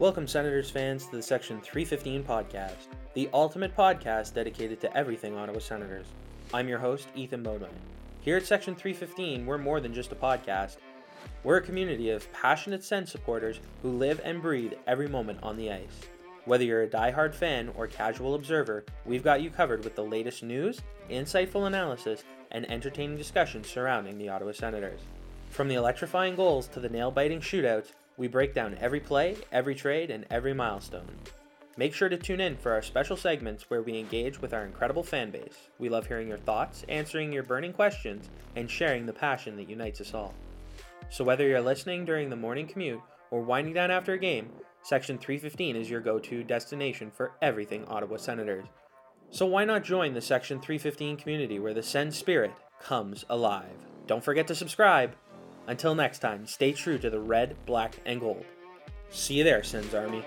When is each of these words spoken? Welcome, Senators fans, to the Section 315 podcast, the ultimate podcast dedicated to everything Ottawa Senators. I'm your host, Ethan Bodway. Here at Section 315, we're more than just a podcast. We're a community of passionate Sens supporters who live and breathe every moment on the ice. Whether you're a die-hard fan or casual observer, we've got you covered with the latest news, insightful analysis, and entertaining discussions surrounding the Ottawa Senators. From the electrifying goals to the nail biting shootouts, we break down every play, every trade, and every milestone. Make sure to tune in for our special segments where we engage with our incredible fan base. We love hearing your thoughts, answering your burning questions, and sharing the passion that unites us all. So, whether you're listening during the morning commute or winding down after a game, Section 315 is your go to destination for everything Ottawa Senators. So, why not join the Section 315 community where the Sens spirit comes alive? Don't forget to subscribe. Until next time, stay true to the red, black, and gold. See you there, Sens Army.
Welcome, 0.00 0.26
Senators 0.26 0.70
fans, 0.70 1.04
to 1.04 1.16
the 1.16 1.22
Section 1.22 1.60
315 1.60 2.24
podcast, 2.24 2.86
the 3.12 3.28
ultimate 3.34 3.76
podcast 3.76 4.32
dedicated 4.32 4.80
to 4.80 4.96
everything 4.96 5.36
Ottawa 5.36 5.58
Senators. 5.58 6.06
I'm 6.54 6.70
your 6.70 6.78
host, 6.78 7.08
Ethan 7.14 7.42
Bodway. 7.42 7.68
Here 8.22 8.38
at 8.38 8.46
Section 8.46 8.74
315, 8.74 9.44
we're 9.44 9.58
more 9.58 9.78
than 9.78 9.92
just 9.92 10.10
a 10.10 10.14
podcast. 10.14 10.78
We're 11.44 11.58
a 11.58 11.62
community 11.62 12.08
of 12.08 12.32
passionate 12.32 12.82
Sens 12.82 13.12
supporters 13.12 13.60
who 13.82 13.90
live 13.90 14.22
and 14.24 14.40
breathe 14.40 14.72
every 14.86 15.06
moment 15.06 15.40
on 15.42 15.58
the 15.58 15.70
ice. 15.70 16.00
Whether 16.46 16.64
you're 16.64 16.84
a 16.84 16.88
die-hard 16.88 17.34
fan 17.34 17.70
or 17.76 17.86
casual 17.86 18.36
observer, 18.36 18.86
we've 19.04 19.22
got 19.22 19.42
you 19.42 19.50
covered 19.50 19.84
with 19.84 19.96
the 19.96 20.02
latest 20.02 20.42
news, 20.42 20.80
insightful 21.10 21.66
analysis, 21.66 22.24
and 22.52 22.64
entertaining 22.70 23.18
discussions 23.18 23.68
surrounding 23.68 24.16
the 24.16 24.30
Ottawa 24.30 24.52
Senators. 24.52 25.00
From 25.50 25.68
the 25.68 25.74
electrifying 25.74 26.36
goals 26.36 26.68
to 26.68 26.80
the 26.80 26.88
nail 26.88 27.10
biting 27.10 27.40
shootouts, 27.40 27.88
we 28.20 28.28
break 28.28 28.52
down 28.52 28.76
every 28.78 29.00
play, 29.00 29.34
every 29.50 29.74
trade, 29.74 30.10
and 30.10 30.26
every 30.30 30.52
milestone. 30.52 31.08
Make 31.78 31.94
sure 31.94 32.10
to 32.10 32.18
tune 32.18 32.42
in 32.42 32.54
for 32.54 32.70
our 32.70 32.82
special 32.82 33.16
segments 33.16 33.70
where 33.70 33.80
we 33.80 33.98
engage 33.98 34.42
with 34.42 34.52
our 34.52 34.66
incredible 34.66 35.02
fan 35.02 35.30
base. 35.30 35.70
We 35.78 35.88
love 35.88 36.06
hearing 36.06 36.28
your 36.28 36.36
thoughts, 36.36 36.84
answering 36.90 37.32
your 37.32 37.44
burning 37.44 37.72
questions, 37.72 38.28
and 38.56 38.70
sharing 38.70 39.06
the 39.06 39.14
passion 39.14 39.56
that 39.56 39.70
unites 39.70 40.02
us 40.02 40.12
all. 40.12 40.34
So, 41.08 41.24
whether 41.24 41.48
you're 41.48 41.62
listening 41.62 42.04
during 42.04 42.28
the 42.28 42.36
morning 42.36 42.66
commute 42.66 43.00
or 43.30 43.40
winding 43.40 43.72
down 43.72 43.90
after 43.90 44.12
a 44.12 44.18
game, 44.18 44.50
Section 44.82 45.16
315 45.16 45.76
is 45.76 45.88
your 45.88 46.00
go 46.00 46.18
to 46.18 46.44
destination 46.44 47.10
for 47.10 47.32
everything 47.40 47.86
Ottawa 47.86 48.18
Senators. 48.18 48.66
So, 49.30 49.46
why 49.46 49.64
not 49.64 49.82
join 49.82 50.12
the 50.12 50.20
Section 50.20 50.60
315 50.60 51.16
community 51.16 51.58
where 51.58 51.72
the 51.72 51.82
Sens 51.82 52.18
spirit 52.18 52.52
comes 52.82 53.24
alive? 53.30 53.86
Don't 54.06 54.22
forget 54.22 54.46
to 54.48 54.54
subscribe. 54.54 55.14
Until 55.70 55.94
next 55.94 56.18
time, 56.18 56.48
stay 56.48 56.72
true 56.72 56.98
to 56.98 57.08
the 57.10 57.20
red, 57.20 57.54
black, 57.64 57.94
and 58.04 58.18
gold. 58.18 58.44
See 59.10 59.34
you 59.34 59.44
there, 59.44 59.62
Sens 59.62 59.94
Army. 59.94 60.24